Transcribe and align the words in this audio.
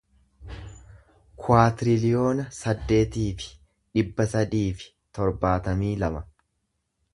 kuwaatiriliyoona 1.43 2.45
saddeetii 2.61 3.27
fi 3.43 3.53
dhibba 3.99 4.29
sadii 4.33 4.67
fi 4.83 4.91
torbaatamii 5.19 5.95
lama 6.05 6.27